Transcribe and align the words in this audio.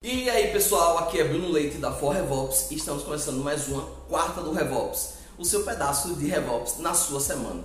E 0.00 0.30
aí 0.30 0.52
pessoal, 0.52 0.96
aqui 0.98 1.18
é 1.18 1.24
Bruno 1.24 1.48
Leite 1.48 1.78
da 1.78 1.90
For 1.90 2.14
RevOps 2.14 2.70
e 2.70 2.76
estamos 2.76 3.02
começando 3.02 3.42
mais 3.42 3.66
uma 3.66 3.82
quarta 4.08 4.40
do 4.40 4.52
RevOps, 4.52 5.14
o 5.36 5.44
seu 5.44 5.64
pedaço 5.64 6.14
de 6.14 6.24
RevOps 6.28 6.78
na 6.78 6.94
sua 6.94 7.18
semana. 7.18 7.64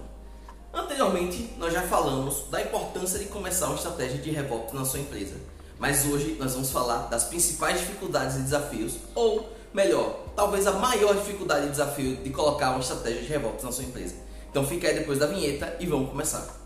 Anteriormente, 0.73 1.53
nós 1.59 1.71
já 1.71 1.83
falamos 1.83 2.45
da 2.49 2.59
importância 2.59 3.19
de 3.19 3.25
começar 3.25 3.67
uma 3.67 3.75
estratégia 3.75 4.17
de 4.17 4.31
RevOps 4.31 4.73
na 4.73 4.83
sua 4.83 4.99
empresa, 4.99 5.35
mas 5.77 6.07
hoje 6.07 6.35
nós 6.39 6.53
vamos 6.53 6.71
falar 6.71 7.07
das 7.07 7.25
principais 7.25 7.81
dificuldades 7.81 8.37
e 8.37 8.39
desafios, 8.39 8.95
ou 9.13 9.47
melhor, 9.71 10.25
talvez 10.35 10.65
a 10.65 10.71
maior 10.71 11.13
dificuldade 11.13 11.67
e 11.67 11.69
desafio 11.69 12.15
de 12.15 12.31
colocar 12.31 12.71
uma 12.71 12.79
estratégia 12.79 13.21
de 13.21 13.27
RevOps 13.27 13.63
na 13.63 13.71
sua 13.71 13.83
empresa. 13.83 14.15
Então 14.49 14.65
fica 14.65 14.87
aí 14.87 14.95
depois 14.95 15.19
da 15.19 15.27
vinheta 15.27 15.77
e 15.79 15.85
vamos 15.85 16.09
começar. 16.09 16.62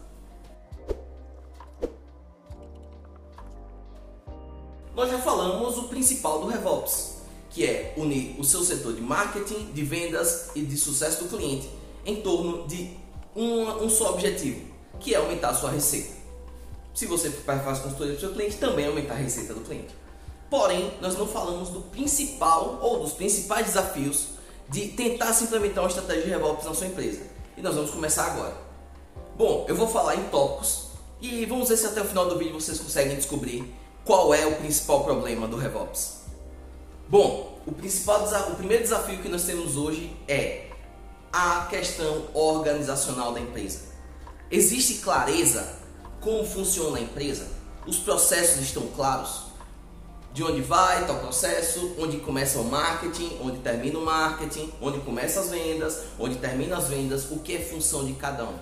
Nós 4.98 5.12
já 5.12 5.20
falamos 5.20 5.78
o 5.78 5.84
principal 5.84 6.42
do 6.42 6.48
RevOps, 6.48 7.18
que 7.52 7.64
é 7.64 7.94
unir 7.96 8.36
o 8.40 8.44
seu 8.44 8.64
setor 8.64 8.94
de 8.94 9.02
marketing, 9.02 9.72
de 9.72 9.84
vendas 9.84 10.50
e 10.56 10.62
de 10.62 10.76
sucesso 10.76 11.24
do 11.24 11.30
cliente 11.30 11.70
em 12.04 12.16
torno 12.16 12.68
de 12.68 12.98
um, 13.36 13.84
um 13.84 13.90
só 13.92 14.10
objetivo, 14.10 14.60
que 15.00 15.14
é 15.14 15.18
aumentar 15.18 15.50
a 15.50 15.54
sua 15.54 15.70
receita. 15.70 16.18
Se 16.96 17.06
você 17.06 17.30
faz 17.30 17.78
consultoria 17.78 18.16
do 18.16 18.20
seu 18.20 18.34
cliente, 18.34 18.58
também 18.58 18.88
aumentar 18.88 19.14
a 19.14 19.18
receita 19.18 19.54
do 19.54 19.62
cliente. 19.62 19.94
Porém, 20.50 20.92
nós 21.00 21.16
não 21.16 21.28
falamos 21.28 21.70
do 21.70 21.82
principal 21.82 22.80
ou 22.82 23.02
dos 23.02 23.12
principais 23.12 23.68
desafios 23.68 24.30
de 24.68 24.88
tentar 24.88 25.32
se 25.32 25.44
implementar 25.44 25.84
uma 25.84 25.90
estratégia 25.90 26.24
de 26.24 26.30
RevOps 26.32 26.66
na 26.66 26.74
sua 26.74 26.88
empresa. 26.88 27.22
E 27.56 27.62
nós 27.62 27.76
vamos 27.76 27.92
começar 27.92 28.32
agora. 28.32 28.58
Bom, 29.38 29.64
eu 29.70 29.76
vou 29.76 29.88
falar 29.88 30.16
em 30.16 30.24
tópicos 30.30 30.88
e 31.22 31.46
vamos 31.46 31.70
ver 31.70 31.78
se 31.78 31.86
até 31.86 32.02
o 32.02 32.06
final 32.06 32.28
do 32.28 32.40
vídeo 32.40 32.60
vocês 32.60 32.80
conseguem 32.80 33.16
descobrir 33.16 33.72
qual 34.08 34.34
é 34.34 34.46
o 34.46 34.56
principal 34.56 35.04
problema 35.04 35.50
do 35.50 35.58
RevOps? 35.58 36.22
Bom, 37.10 37.60
o, 37.68 37.74
principal, 37.74 38.24
o 38.50 38.56
primeiro 38.56 38.82
desafio 38.82 39.22
que 39.22 39.28
nós 39.28 39.44
temos 39.44 39.76
hoje 39.76 40.16
é 40.30 40.70
a 41.32 41.68
questão 41.70 42.24
organizacional 42.34 43.34
da 43.34 43.42
empresa. 43.42 43.82
Existe 44.50 45.00
clareza 45.00 45.76
como 46.22 46.46
funciona 46.46 46.98
a 46.98 47.02
empresa? 47.02 47.48
Os 47.86 47.98
processos 47.98 48.62
estão 48.62 48.88
claros? 48.96 49.48
De 50.34 50.42
onde 50.42 50.62
vai 50.62 51.06
tal 51.06 51.20
processo, 51.20 51.96
onde 52.00 52.20
começa 52.20 52.60
o 52.60 52.64
marketing, 52.64 53.38
onde 53.42 53.60
termina 53.60 54.00
o 54.00 54.06
marketing, 54.06 54.72
onde 54.82 55.00
começa 55.00 55.42
as 55.42 55.50
vendas, 55.50 56.04
onde 56.18 56.38
termina 56.38 56.78
as 56.78 56.88
vendas, 56.88 57.30
o 57.30 57.40
que 57.40 57.58
é 57.58 57.60
função 57.60 58.06
de 58.06 58.14
cada 58.14 58.46
um. 58.46 58.58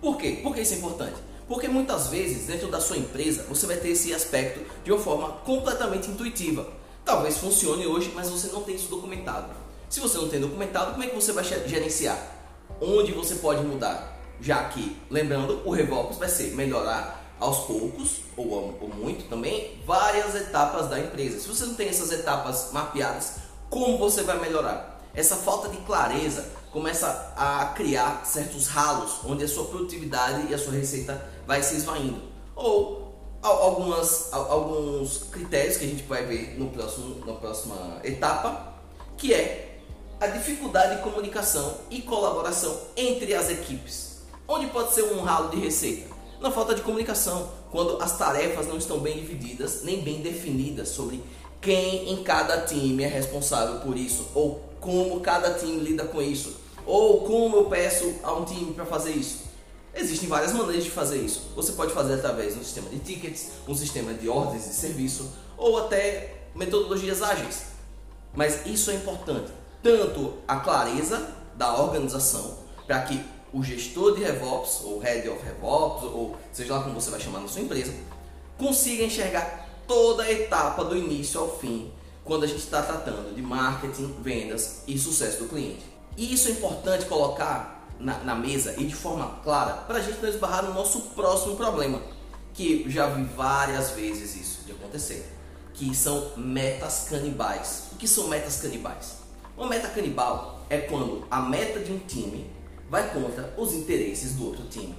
Por 0.00 0.18
quê? 0.18 0.38
Por 0.40 0.54
que 0.54 0.60
isso 0.60 0.74
é 0.74 0.76
importante? 0.76 1.16
Porque 1.46 1.68
muitas 1.68 2.08
vezes, 2.08 2.46
dentro 2.46 2.68
da 2.68 2.80
sua 2.80 2.96
empresa, 2.96 3.44
você 3.48 3.66
vai 3.66 3.76
ter 3.76 3.90
esse 3.90 4.14
aspecto 4.14 4.60
de 4.82 4.90
uma 4.90 5.00
forma 5.00 5.28
completamente 5.44 6.10
intuitiva. 6.10 6.66
Talvez 7.04 7.36
funcione 7.36 7.86
hoje, 7.86 8.12
mas 8.14 8.30
você 8.30 8.48
não 8.48 8.62
tem 8.62 8.76
isso 8.76 8.88
documentado. 8.88 9.48
Se 9.90 10.00
você 10.00 10.16
não 10.16 10.28
tem 10.28 10.40
documentado, 10.40 10.92
como 10.92 11.04
é 11.04 11.06
que 11.06 11.14
você 11.14 11.32
vai 11.32 11.44
gerenciar? 11.44 12.18
Onde 12.80 13.12
você 13.12 13.36
pode 13.36 13.62
mudar? 13.62 14.18
Já 14.40 14.64
que, 14.64 14.96
lembrando, 15.10 15.62
o 15.64 15.70
RevOps 15.70 16.18
vai 16.18 16.28
ser 16.28 16.54
melhorar 16.54 17.22
aos 17.38 17.66
poucos, 17.66 18.20
ou, 18.36 18.78
ou 18.80 18.88
muito 18.88 19.28
também, 19.28 19.78
várias 19.86 20.34
etapas 20.34 20.88
da 20.88 20.98
empresa. 20.98 21.38
Se 21.38 21.48
você 21.48 21.66
não 21.66 21.74
tem 21.74 21.88
essas 21.88 22.10
etapas 22.10 22.70
mapeadas, 22.72 23.34
como 23.68 23.98
você 23.98 24.22
vai 24.22 24.40
melhorar? 24.40 24.93
Essa 25.14 25.36
falta 25.36 25.68
de 25.68 25.76
clareza 25.78 26.44
começa 26.72 27.32
a 27.36 27.66
criar 27.66 28.26
certos 28.26 28.66
ralos 28.66 29.20
onde 29.24 29.44
a 29.44 29.48
sua 29.48 29.66
produtividade 29.66 30.48
e 30.50 30.54
a 30.54 30.58
sua 30.58 30.72
receita 30.72 31.24
vai 31.46 31.62
se 31.62 31.76
esvaindo. 31.76 32.20
Ou 32.56 33.14
algumas, 33.40 34.32
alguns 34.32 35.24
critérios 35.30 35.76
que 35.76 35.84
a 35.84 35.88
gente 35.88 36.02
vai 36.02 36.24
ver 36.24 36.58
no 36.58 36.68
próximo, 36.70 37.24
na 37.24 37.34
próxima 37.34 38.00
etapa, 38.02 38.74
que 39.16 39.32
é 39.32 39.78
a 40.20 40.26
dificuldade 40.26 40.96
de 40.96 41.02
comunicação 41.02 41.78
e 41.90 42.02
colaboração 42.02 42.76
entre 42.96 43.34
as 43.34 43.50
equipes. 43.50 44.22
Onde 44.48 44.66
pode 44.66 44.94
ser 44.94 45.02
um 45.04 45.22
ralo 45.22 45.50
de 45.50 45.58
receita? 45.58 46.12
Na 46.40 46.50
falta 46.50 46.74
de 46.74 46.82
comunicação, 46.82 47.50
quando 47.70 48.02
as 48.02 48.18
tarefas 48.18 48.66
não 48.66 48.76
estão 48.76 48.98
bem 48.98 49.16
divididas 49.16 49.82
nem 49.84 50.02
bem 50.02 50.20
definidas 50.20 50.88
sobre 50.88 51.22
quem 51.60 52.12
em 52.12 52.22
cada 52.22 52.62
time 52.62 53.02
é 53.02 53.06
responsável 53.06 53.80
por 53.80 53.96
isso 53.96 54.26
ou 54.34 54.62
como 54.84 55.20
cada 55.20 55.54
time 55.54 55.80
lida 55.80 56.04
com 56.04 56.20
isso 56.20 56.60
ou 56.86 57.22
como 57.22 57.56
eu 57.56 57.64
peço 57.64 58.16
a 58.22 58.34
um 58.34 58.44
time 58.44 58.74
para 58.74 58.84
fazer 58.84 59.12
isso? 59.12 59.44
Existem 59.94 60.28
várias 60.28 60.52
maneiras 60.52 60.84
de 60.84 60.90
fazer 60.90 61.18
isso. 61.18 61.52
Você 61.56 61.72
pode 61.72 61.92
fazer 61.94 62.14
através 62.14 62.52
de 62.52 62.60
um 62.60 62.64
sistema 62.64 62.90
de 62.90 62.98
tickets, 62.98 63.52
um 63.66 63.74
sistema 63.74 64.12
de 64.12 64.28
ordens 64.28 64.64
de 64.64 64.74
serviço 64.74 65.32
ou 65.56 65.78
até 65.78 66.48
metodologias 66.54 67.22
ágeis. 67.22 67.62
Mas 68.34 68.66
isso 68.66 68.90
é 68.90 68.94
importante, 68.94 69.50
tanto 69.82 70.34
a 70.46 70.56
clareza 70.56 71.34
da 71.56 71.80
organização 71.80 72.58
para 72.86 73.00
que 73.02 73.24
o 73.52 73.62
gestor 73.62 74.16
de 74.16 74.24
RevOps 74.24 74.80
ou 74.82 74.98
Head 74.98 75.28
of 75.28 75.42
RevOps 75.42 76.04
ou 76.04 76.36
seja 76.52 76.74
lá 76.74 76.82
como 76.82 77.00
você 77.00 77.10
vai 77.10 77.20
chamar 77.20 77.38
na 77.38 77.48
sua 77.48 77.62
empresa 77.62 77.94
consiga 78.58 79.04
enxergar 79.04 79.68
toda 79.86 80.24
a 80.24 80.32
etapa 80.32 80.84
do 80.84 80.96
início 80.96 81.40
ao 81.40 81.56
fim 81.58 81.92
quando 82.24 82.44
a 82.44 82.46
gente 82.46 82.60
está 82.60 82.82
tratando 82.82 83.34
de 83.34 83.42
marketing, 83.42 84.14
vendas 84.22 84.82
e 84.86 84.98
sucesso 84.98 85.42
do 85.42 85.48
cliente. 85.48 85.84
E 86.16 86.32
isso 86.32 86.48
é 86.48 86.52
importante 86.52 87.04
colocar 87.06 87.86
na, 87.98 88.18
na 88.18 88.34
mesa 88.34 88.74
e 88.78 88.84
de 88.84 88.94
forma 88.94 89.38
clara 89.42 89.74
para 89.74 89.98
a 89.98 90.00
gente 90.00 90.20
não 90.20 90.28
esbarrar 90.28 90.64
no 90.64 90.74
nosso 90.74 91.00
próximo 91.14 91.56
problema, 91.56 92.00
que 92.54 92.88
já 92.88 93.08
vi 93.08 93.24
várias 93.24 93.90
vezes 93.90 94.36
isso 94.36 94.64
de 94.64 94.72
acontecer, 94.72 95.30
que 95.74 95.94
são 95.94 96.32
metas 96.36 97.06
canibais. 97.10 97.84
O 97.92 97.96
que 97.96 98.08
são 98.08 98.28
metas 98.28 98.60
canibais? 98.60 99.18
Uma 99.56 99.68
meta 99.68 99.88
canibal 99.88 100.64
é 100.70 100.78
quando 100.78 101.26
a 101.30 101.40
meta 101.40 101.80
de 101.80 101.92
um 101.92 101.98
time 101.98 102.50
vai 102.88 103.12
contra 103.12 103.52
os 103.56 103.72
interesses 103.72 104.34
do 104.34 104.46
outro 104.46 104.64
time. 104.64 104.94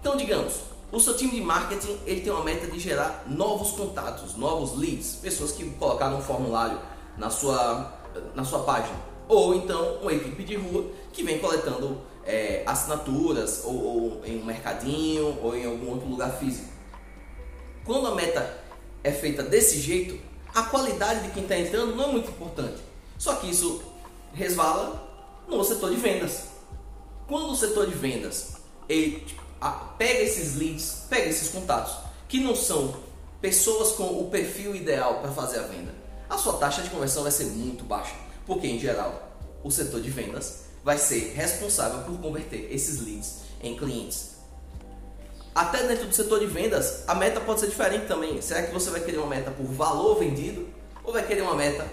Então, 0.00 0.16
digamos, 0.16 0.60
o 0.92 1.00
seu 1.00 1.16
time 1.16 1.32
de 1.32 1.40
marketing 1.40 1.98
ele 2.06 2.20
tem 2.20 2.32
uma 2.32 2.44
meta 2.44 2.66
de 2.66 2.78
gerar 2.78 3.24
novos 3.26 3.72
contatos, 3.72 4.36
novos 4.36 4.78
leads, 4.78 5.16
pessoas 5.16 5.52
que 5.52 5.64
colocaram 5.70 6.18
um 6.18 6.22
formulário 6.22 6.78
na 7.16 7.30
sua, 7.30 7.92
na 8.34 8.44
sua 8.44 8.60
página 8.60 9.12
ou 9.28 9.54
então 9.54 9.98
uma 10.02 10.12
equipe 10.12 10.44
de 10.44 10.56
rua 10.56 10.86
que 11.12 11.22
vem 11.22 11.38
coletando 11.38 11.98
é, 12.24 12.62
assinaturas 12.66 13.62
ou, 13.64 13.74
ou, 13.74 14.22
em 14.24 14.40
um 14.40 14.44
mercadinho 14.44 15.38
ou 15.42 15.56
em 15.56 15.64
algum 15.64 15.90
outro 15.90 16.08
lugar 16.08 16.32
físico. 16.32 16.68
Quando 17.84 18.06
a 18.06 18.14
meta 18.14 18.58
é 19.02 19.10
feita 19.10 19.42
desse 19.42 19.80
jeito, 19.80 20.18
a 20.54 20.62
qualidade 20.64 21.24
de 21.24 21.30
quem 21.30 21.42
está 21.42 21.58
entrando 21.58 21.96
não 21.96 22.04
é 22.04 22.12
muito 22.12 22.30
importante. 22.30 22.82
Só 23.18 23.34
que 23.36 23.50
isso 23.50 23.82
resvala 24.34 25.02
no 25.48 25.64
setor 25.64 25.90
de 25.90 25.96
vendas. 25.96 26.48
Quando 27.26 27.50
o 27.50 27.56
setor 27.56 27.86
de 27.86 27.94
vendas 27.94 28.56
ele 28.88 29.26
pega 29.70 30.20
esses 30.20 30.56
leads, 30.56 31.04
pega 31.08 31.28
esses 31.28 31.48
contatos 31.48 31.96
que 32.28 32.40
não 32.40 32.56
são 32.56 32.94
pessoas 33.40 33.92
com 33.92 34.20
o 34.20 34.30
perfil 34.30 34.74
ideal 34.74 35.20
para 35.20 35.32
fazer 35.32 35.58
a 35.58 35.62
venda, 35.62 35.92
a 36.28 36.38
sua 36.38 36.54
taxa 36.54 36.82
de 36.82 36.90
conversão 36.90 37.22
vai 37.22 37.32
ser 37.32 37.46
muito 37.46 37.84
baixa. 37.84 38.14
Porque, 38.46 38.66
em 38.66 38.78
geral, 38.78 39.30
o 39.62 39.70
setor 39.70 40.00
de 40.00 40.10
vendas 40.10 40.62
vai 40.82 40.98
ser 40.98 41.32
responsável 41.34 42.02
por 42.02 42.18
converter 42.20 42.68
esses 42.72 43.00
leads 43.00 43.40
em 43.62 43.76
clientes. 43.76 44.32
Até 45.54 45.86
dentro 45.86 46.06
do 46.06 46.14
setor 46.14 46.40
de 46.40 46.46
vendas, 46.46 47.04
a 47.06 47.14
meta 47.14 47.40
pode 47.40 47.60
ser 47.60 47.66
diferente 47.66 48.06
também. 48.06 48.40
Será 48.40 48.62
que 48.62 48.72
você 48.72 48.90
vai 48.90 49.00
querer 49.00 49.18
uma 49.18 49.26
meta 49.26 49.50
por 49.50 49.66
valor 49.66 50.18
vendido 50.18 50.66
ou 51.04 51.12
vai 51.12 51.26
querer 51.26 51.42
uma 51.42 51.54
meta 51.54 51.86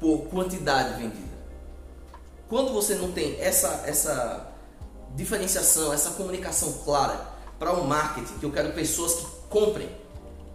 por 0.00 0.24
quantidade 0.24 1.00
vendida? 1.00 1.34
Quando 2.48 2.72
você 2.72 2.96
não 2.96 3.12
tem 3.12 3.40
essa, 3.40 3.84
essa 3.86 4.53
diferenciação, 5.14 5.92
essa 5.92 6.10
comunicação 6.10 6.72
clara 6.84 7.34
para 7.58 7.72
o 7.72 7.82
um 7.82 7.86
marketing, 7.86 8.38
que 8.38 8.44
eu 8.44 8.50
quero 8.50 8.72
pessoas 8.72 9.14
que 9.14 9.26
comprem 9.48 9.88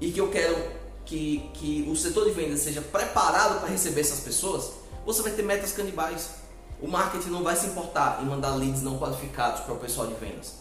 e 0.02 0.12
que 0.12 0.20
eu 0.20 0.30
quero 0.30 0.56
que, 1.06 1.50
que 1.54 1.88
o 1.90 1.96
setor 1.96 2.26
de 2.26 2.32
vendas 2.32 2.60
seja 2.60 2.82
preparado 2.82 3.60
para 3.60 3.70
receber 3.70 4.02
essas 4.02 4.20
pessoas, 4.20 4.72
você 5.06 5.22
vai 5.22 5.32
ter 5.32 5.44
metas 5.44 5.72
canibais. 5.72 6.30
O 6.82 6.88
marketing 6.88 7.30
não 7.30 7.44
vai 7.44 7.56
se 7.56 7.68
importar 7.68 8.20
em 8.22 8.26
mandar 8.26 8.56
leads 8.56 8.82
não 8.82 8.98
qualificados 8.98 9.62
para 9.62 9.74
o 9.74 9.78
pessoal 9.78 10.08
de 10.08 10.14
vendas. 10.14 10.54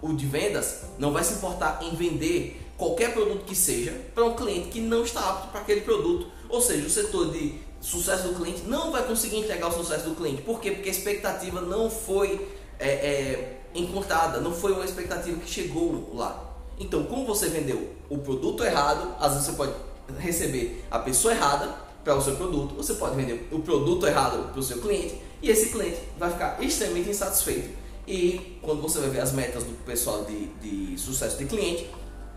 O 0.00 0.12
de 0.12 0.26
vendas 0.26 0.82
não 0.98 1.12
vai 1.12 1.24
se 1.24 1.34
importar 1.34 1.80
em 1.82 1.96
vender 1.96 2.62
qualquer 2.76 3.12
produto 3.12 3.44
que 3.44 3.56
seja 3.56 3.92
para 4.14 4.24
um 4.24 4.36
cliente 4.36 4.68
que 4.68 4.80
não 4.80 5.02
está 5.02 5.20
apto 5.28 5.48
para 5.48 5.60
aquele 5.60 5.80
produto. 5.80 6.28
Ou 6.48 6.60
seja, 6.60 6.86
o 6.86 6.90
setor 6.90 7.32
de 7.32 7.58
sucesso 7.80 8.28
do 8.28 8.34
cliente 8.34 8.62
não 8.62 8.92
vai 8.92 9.04
conseguir 9.04 9.38
entregar 9.38 9.68
o 9.68 9.72
sucesso 9.72 10.08
do 10.08 10.14
cliente. 10.14 10.42
Por 10.42 10.60
quê? 10.60 10.70
Porque 10.72 10.88
a 10.88 10.92
expectativa 10.92 11.60
não 11.60 11.90
foi 11.90 12.46
é, 12.78 12.88
é, 12.88 13.60
encontrada, 13.74 14.40
não 14.40 14.52
foi 14.52 14.72
uma 14.72 14.84
expectativa 14.84 15.38
que 15.40 15.50
chegou 15.50 16.10
lá. 16.14 16.44
Então, 16.78 17.04
como 17.04 17.26
você 17.26 17.48
vendeu 17.48 17.92
o 18.08 18.18
produto 18.18 18.64
errado, 18.64 19.14
às 19.18 19.32
vezes 19.32 19.46
você 19.48 19.52
pode 19.52 19.72
receber 20.18 20.84
a 20.90 20.98
pessoa 20.98 21.34
errada 21.34 21.74
para 22.04 22.14
o 22.14 22.22
seu 22.22 22.36
produto, 22.36 22.74
você 22.74 22.94
pode 22.94 23.16
vender 23.16 23.48
o 23.52 23.60
produto 23.60 24.06
errado 24.06 24.50
para 24.50 24.60
o 24.60 24.62
seu 24.62 24.78
cliente 24.78 25.20
e 25.42 25.50
esse 25.50 25.70
cliente 25.70 26.00
vai 26.18 26.30
ficar 26.30 26.62
extremamente 26.62 27.10
insatisfeito. 27.10 27.70
E 28.06 28.58
quando 28.62 28.80
você 28.80 29.00
vai 29.00 29.10
ver 29.10 29.20
as 29.20 29.32
metas 29.32 29.64
do 29.64 29.72
pessoal 29.84 30.24
de, 30.24 30.46
de 30.62 30.98
sucesso 30.98 31.36
de 31.36 31.44
cliente, 31.44 31.90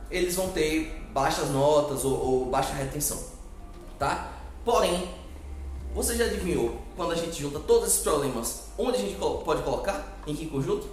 eles 0.09 0.35
vão 0.35 0.49
ter 0.49 1.01
baixas 1.13 1.49
notas 1.49 2.03
ou, 2.03 2.13
ou 2.13 2.45
baixa 2.47 2.73
retenção. 2.73 3.17
tá? 3.97 4.33
Porém, 4.65 5.09
você 5.93 6.15
já 6.17 6.25
adivinhou 6.25 6.80
quando 7.01 7.13
a 7.13 7.15
gente 7.15 7.41
junta 7.41 7.57
todos 7.57 7.87
esses 7.87 8.03
problemas, 8.03 8.65
onde 8.77 8.97
a 8.97 8.99
gente 8.99 9.15
pode 9.15 9.63
colocar? 9.63 10.21
Em 10.27 10.35
que 10.35 10.45
conjunto? 10.45 10.87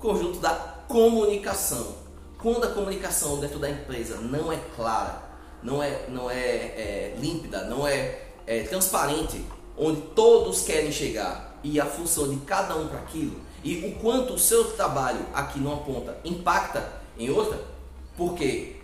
Conjunto 0.00 0.40
da 0.40 0.50
comunicação. 0.88 1.94
Quando 2.36 2.64
a 2.64 2.70
comunicação 2.70 3.38
dentro 3.38 3.60
da 3.60 3.70
empresa 3.70 4.16
não 4.16 4.52
é 4.52 4.58
clara, 4.74 5.22
não 5.62 5.80
é, 5.80 6.06
não 6.08 6.28
é, 6.28 6.36
é 6.36 7.16
límpida, 7.16 7.62
não 7.66 7.86
é, 7.86 8.22
é 8.44 8.64
transparente, 8.64 9.46
onde 9.78 10.00
todos 10.00 10.62
querem 10.62 10.90
chegar 10.90 11.56
e 11.62 11.80
a 11.80 11.86
função 11.86 12.28
de 12.28 12.38
cada 12.44 12.74
um 12.74 12.88
para 12.88 12.98
aquilo, 12.98 13.40
e 13.62 13.86
o 13.86 14.00
quanto 14.00 14.34
o 14.34 14.38
seu 14.40 14.72
trabalho 14.72 15.24
aqui 15.32 15.60
numa 15.60 15.76
ponta 15.76 16.18
impacta 16.24 16.92
em 17.16 17.30
outra, 17.30 17.56
porque 18.16 18.74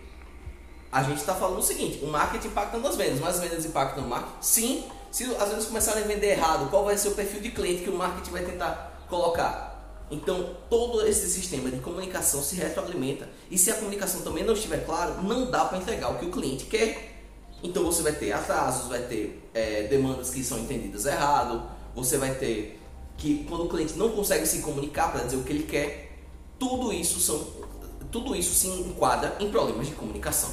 a 0.89 1.03
gente 1.03 1.17
está 1.17 1.35
falando 1.35 1.59
o 1.59 1.61
seguinte: 1.61 1.99
o 2.01 2.07
marketing 2.07 2.47
impacta 2.47 2.77
nas 2.77 2.95
vendas, 2.95 3.19
mas 3.19 3.35
as 3.35 3.41
vendas 3.41 3.65
impactam 3.65 4.03
no 4.03 4.09
marketing? 4.09 4.37
Sim. 4.39 4.98
Se 5.11 5.23
as 5.35 5.49
vendas 5.49 5.65
começarem 5.65 6.03
a 6.03 6.07
vender 6.07 6.31
errado, 6.31 6.69
qual 6.69 6.85
vai 6.85 6.97
ser 6.97 7.09
o 7.09 7.15
perfil 7.15 7.41
de 7.41 7.51
cliente 7.51 7.83
que 7.83 7.89
o 7.89 7.95
marketing 7.95 8.31
vai 8.31 8.43
tentar 8.43 9.05
colocar? 9.09 9.69
Então, 10.11 10.55
todo 10.69 11.05
esse 11.05 11.29
sistema 11.29 11.69
de 11.69 11.79
comunicação 11.79 12.41
se 12.41 12.55
retroalimenta. 12.55 13.27
E 13.49 13.57
se 13.57 13.71
a 13.71 13.75
comunicação 13.75 14.21
também 14.21 14.43
não 14.43 14.53
estiver 14.53 14.85
clara, 14.85 15.15
não 15.21 15.49
dá 15.49 15.65
para 15.65 15.77
entregar 15.77 16.11
o 16.11 16.17
que 16.17 16.25
o 16.25 16.31
cliente 16.31 16.65
quer. 16.65 17.21
Então, 17.63 17.83
você 17.83 18.01
vai 18.01 18.13
ter 18.13 18.31
atrasos, 18.31 18.87
vai 18.87 19.01
ter 19.03 19.49
é, 19.53 19.83
demandas 19.83 20.29
que 20.29 20.43
são 20.43 20.59
entendidas 20.59 21.05
errado, 21.05 21.69
você 21.95 22.17
vai 22.17 22.35
ter 22.35 22.79
que 23.17 23.45
quando 23.49 23.65
o 23.65 23.69
cliente 23.69 23.93
não 23.93 24.09
consegue 24.09 24.45
se 24.45 24.61
comunicar 24.61 25.11
para 25.11 25.23
dizer 25.23 25.37
o 25.37 25.43
que 25.43 25.51
ele 25.51 25.63
quer, 25.63 26.17
tudo 26.57 26.93
isso 26.93 27.19
são 27.19 27.59
tudo 28.11 28.35
isso 28.35 28.55
se 28.55 28.67
enquadra 28.67 29.35
em 29.39 29.51
problemas 29.51 29.87
de 29.87 29.93
comunicação. 29.93 30.49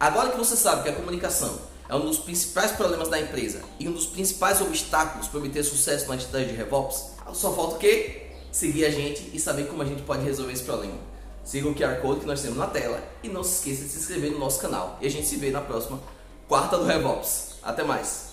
Agora 0.00 0.30
que 0.30 0.36
você 0.36 0.56
sabe 0.56 0.82
que 0.82 0.88
a 0.88 0.94
comunicação 0.94 1.60
é 1.88 1.94
um 1.94 2.00
dos 2.00 2.18
principais 2.18 2.72
problemas 2.72 3.08
da 3.08 3.20
empresa 3.20 3.62
e 3.78 3.88
um 3.88 3.92
dos 3.92 4.06
principais 4.06 4.60
obstáculos 4.60 5.26
para 5.28 5.38
obter 5.38 5.64
sucesso 5.64 6.08
na 6.08 6.16
estratégia 6.16 6.48
de 6.48 6.56
RevOps, 6.56 7.12
só 7.32 7.52
falta 7.52 7.76
o 7.76 7.78
quê? 7.78 8.28
Seguir 8.52 8.84
a 8.84 8.90
gente 8.90 9.30
e 9.32 9.40
saber 9.40 9.66
como 9.68 9.82
a 9.82 9.84
gente 9.84 10.02
pode 10.02 10.24
resolver 10.24 10.52
esse 10.52 10.64
problema. 10.64 10.98
Siga 11.44 11.68
o 11.68 11.74
QR 11.74 12.00
Code 12.02 12.20
que 12.20 12.26
nós 12.26 12.42
temos 12.42 12.58
na 12.58 12.66
tela 12.66 13.02
e 13.22 13.28
não 13.28 13.42
se 13.42 13.54
esqueça 13.54 13.84
de 13.84 13.90
se 13.90 13.98
inscrever 14.00 14.32
no 14.32 14.38
nosso 14.38 14.60
canal. 14.60 14.98
E 15.00 15.06
a 15.06 15.10
gente 15.10 15.26
se 15.26 15.36
vê 15.36 15.50
na 15.50 15.60
próxima 15.60 15.98
quarta 16.46 16.76
do 16.76 16.84
RevOps. 16.84 17.54
Até 17.62 17.82
mais! 17.82 18.27